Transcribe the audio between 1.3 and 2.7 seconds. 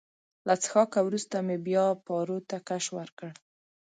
مې بیا پارو ته